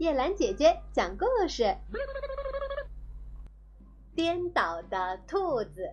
[0.00, 1.76] 叶兰姐姐讲故事：
[4.16, 5.90] 颠倒的兔子。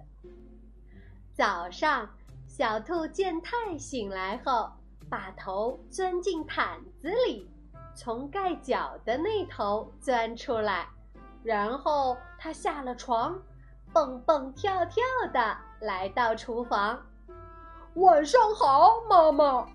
[1.35, 2.09] 早上，
[2.47, 4.71] 小兔健太醒来后，
[5.09, 7.51] 把头钻进毯子里，
[7.93, 10.87] 从盖脚的那头钻出来，
[11.43, 13.37] 然后它下了床，
[13.91, 15.03] 蹦蹦跳跳
[15.33, 17.05] 的来到厨房。
[17.95, 19.67] 晚上好，妈妈。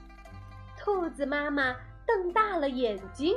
[0.79, 1.77] 兔子妈妈
[2.07, 3.37] 瞪大了眼睛。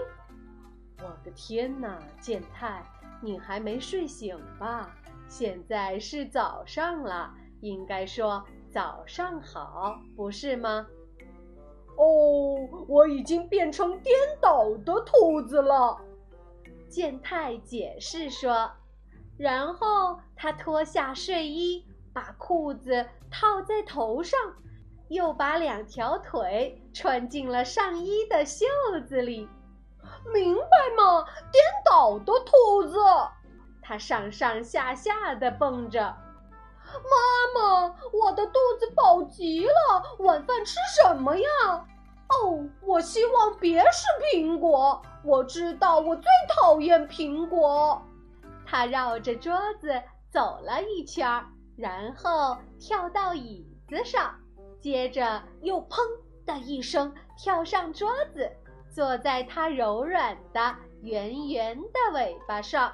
[1.00, 2.84] 我的天哪，健太，
[3.22, 4.95] 你还没睡醒吧？
[5.27, 10.88] 现在是早上了，应该说早上好，不是吗？
[11.98, 15.98] 哦，我已经变成颠倒的兔子了。
[16.88, 18.72] 健太解释说，
[19.38, 24.39] 然后他脱下睡衣，把裤子套在头上，
[25.09, 28.66] 又把两条腿穿进了上衣的袖
[29.08, 29.50] 子里。
[30.34, 31.26] 明白吗？
[31.52, 32.98] 颠倒的兔子，
[33.82, 36.02] 它上上下下的蹦着。
[36.02, 41.48] 妈妈，我的肚子饱极了，晚饭吃什么呀？
[42.30, 45.02] 哦，我希望别是苹果。
[45.23, 48.02] 我知道我最讨厌苹果。
[48.66, 50.02] 它绕着桌子
[50.32, 51.45] 走了一圈，
[51.78, 54.36] 然后跳到椅子上，
[54.80, 55.98] 接着又砰
[56.45, 58.52] 的一声跳上桌子。
[58.96, 62.94] 坐在它柔软的、圆圆的尾巴上，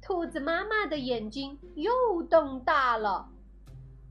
[0.00, 3.28] 兔子妈妈的眼睛又瞪大了。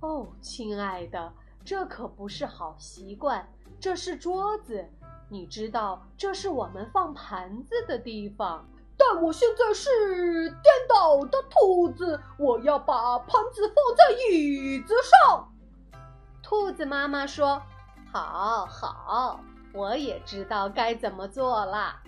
[0.01, 3.51] 哦，亲爱的，这可不是好习惯。
[3.79, 4.87] 这是桌子，
[5.27, 8.63] 你知道这是我们放盘子的地方。
[8.95, 15.51] 但我现在是颠倒的兔子，我要把盘子放在椅子上。
[16.43, 17.59] 兔子妈妈说
[18.13, 19.39] ：“好好。”
[19.75, 22.01] 我也知道该怎么做了。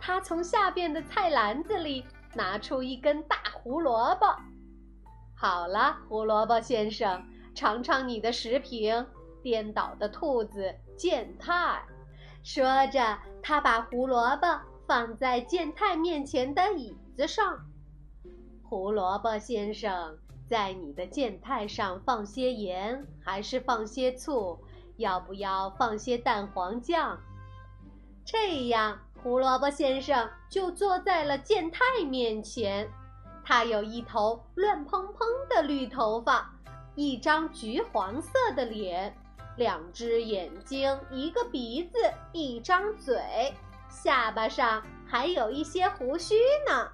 [0.00, 4.26] 他从下边的菜篮子里拿出一根大胡萝卜。
[5.34, 7.24] 好了，胡萝卜先生，
[7.54, 9.04] 尝尝你的食品。
[9.42, 11.82] 颠倒的兔子健太
[12.44, 17.58] 说着，他把胡萝卜放在健太面前的椅子上。
[18.62, 20.16] 胡萝卜先生，
[20.48, 24.62] 在你的健太上放些盐，还是放些醋？
[24.96, 27.18] 要不要放些蛋黄酱？
[28.24, 32.88] 这样，胡萝卜先生就坐在了健太面前。
[33.44, 36.54] 他有一头乱蓬蓬的绿头发，
[36.94, 39.16] 一张橘黄色的脸，
[39.56, 41.98] 两只眼睛，一个鼻子，
[42.32, 43.52] 一张嘴，
[43.88, 46.36] 下巴上还有一些胡须
[46.68, 46.88] 呢。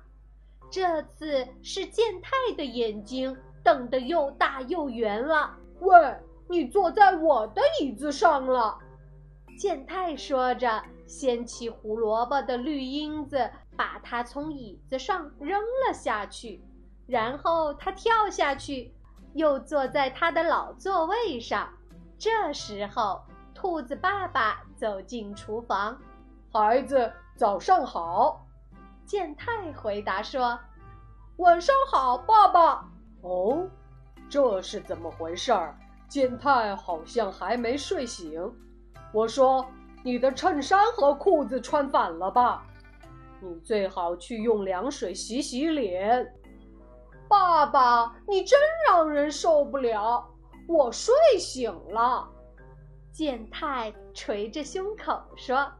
[0.70, 5.54] 这次是健太的眼睛瞪得又大又圆了。
[5.80, 6.16] 喂！
[6.48, 8.78] 你坐在我的椅子上了，
[9.58, 16.64] 健太说着，掀起胡萝卜的绿缨子，把它从椅子上扔了下去。
[17.06, 18.94] 然后他跳下去，
[19.34, 21.68] 又坐在他的老座位上。
[22.18, 23.22] 这时候，
[23.54, 25.98] 兔子爸爸走进厨房
[26.52, 28.46] ：“孩子，早上好。”
[29.04, 30.58] 健太回答说
[31.38, 32.88] ：“晚上好，爸爸。”
[33.22, 33.68] 哦，
[34.28, 35.78] 这是怎么回事儿？
[36.08, 38.40] 健太好像还没睡醒。
[39.12, 39.66] 我说
[40.02, 42.66] ：“你的衬衫和裤子穿反了吧？
[43.40, 46.34] 你最好去用凉水洗洗脸。”
[47.28, 48.58] 爸爸，你真
[48.88, 50.26] 让人受不了！
[50.66, 52.28] 我睡醒了。
[53.12, 55.72] 健太捶着胸口说：“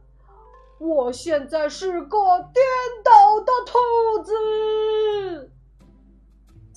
[0.79, 2.17] 我现在是个
[2.53, 2.63] 颠
[3.03, 5.51] 倒的兔子。”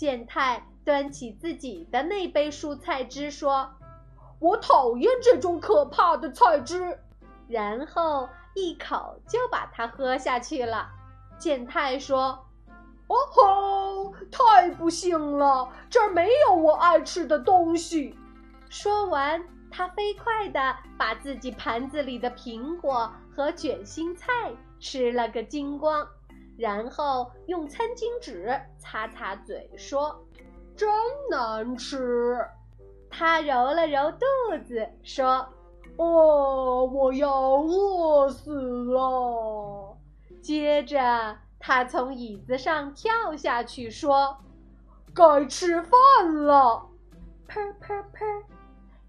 [0.02, 0.60] 健太。
[0.84, 3.70] 端起自己的那杯蔬菜汁，说
[4.40, 6.98] ：“我讨厌这种可怕的菜汁。”
[7.46, 10.88] 然后一口就把它喝下去了。
[11.38, 12.44] 健太说
[13.06, 18.18] ：“哦吼，太不幸了，这儿没有我爱吃的东西。”
[18.68, 19.40] 说完，
[19.70, 24.26] 他飞快地把自己盘子里的苹果和卷心菜
[24.80, 26.04] 吃了个精光，
[26.62, 30.24] 然后用餐巾纸擦擦嘴，说。
[30.74, 30.88] 真
[31.30, 32.38] 难吃，
[33.10, 34.24] 他揉了揉肚
[34.64, 35.46] 子，说
[35.98, 38.54] ：“哦，我要饿死
[38.84, 39.96] 了。”
[40.40, 44.38] 接着，他从椅子上跳下去，说
[45.12, 46.88] ：“该吃饭了。”
[47.46, 48.44] 砰砰砰！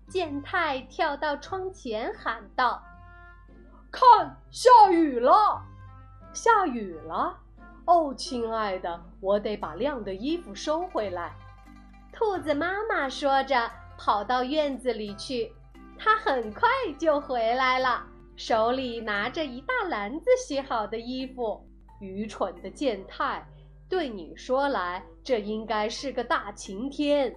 [0.09, 2.83] 健太跳到窗前喊道
[3.89, 5.61] ：“看，下雨了！
[6.33, 7.39] 下雨了！
[7.85, 11.35] 哦，亲爱的，我得把晾的衣服收回来。”
[12.13, 15.51] 兔子妈妈说着，跑到院子里去。
[15.97, 21.65] 它很快就回来了，手里拿着一大篮子洗好的衣服。
[21.99, 23.45] 愚蠢的健太，
[23.87, 27.33] 对你说来，这应该是个大晴天。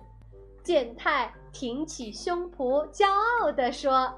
[0.63, 4.13] 健太挺起胸脯，骄傲地说：“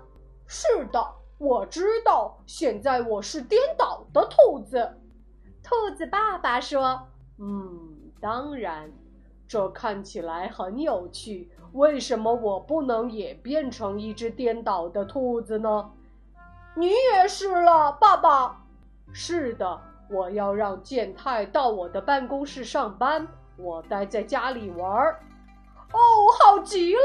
[0.46, 1.06] 是的，
[1.38, 2.38] 我知道。
[2.46, 4.90] 现在我是颠倒的兔子。”
[5.68, 8.90] 兔子爸爸说：“嗯，当然，
[9.46, 11.50] 这看起来很有趣。
[11.72, 15.90] 为什么我不能也变成一只颠倒的兔子呢？”
[16.74, 18.64] 你也是了，爸爸。
[19.12, 19.82] 是的。
[20.10, 23.28] 我要让健太到我的办公室上班，
[23.58, 25.20] 我待在家里玩儿。
[25.92, 25.98] 哦，
[26.40, 27.00] 好极了，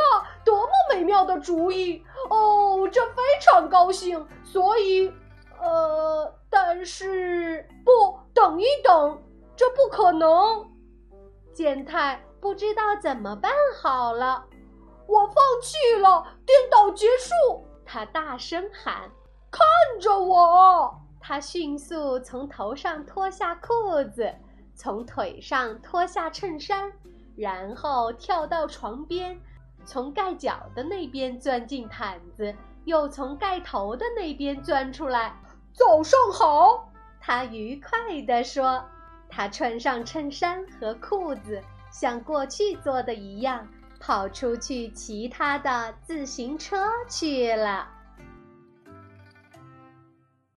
[0.46, 2.02] 多么美妙的主意！
[2.30, 4.26] 哦，这非常高兴。
[4.46, 5.12] 所以，
[5.64, 9.24] 呃，但是不，等一等，
[9.56, 10.70] 这不可能。
[11.54, 13.50] 健太不知道怎么办
[13.82, 14.44] 好了，
[15.08, 17.66] 我放弃了，颠倒结束。
[17.86, 19.10] 他大声喊
[19.50, 19.62] ：“看
[20.02, 24.34] 着我！”他迅速从头上脱下裤子，
[24.76, 26.92] 从腿上脱下衬衫，
[27.38, 29.40] 然后跳到床边，
[29.86, 35.40] 从盖脚的那边钻进毯子，又从盖头的那边钻出来。
[35.74, 36.90] 早上好，
[37.20, 38.84] 他愉快地说。
[39.36, 41.60] 他穿上衬衫和裤子，
[41.92, 43.68] 像过去做的一样，
[44.00, 47.90] 跑出去骑他的自行车去了。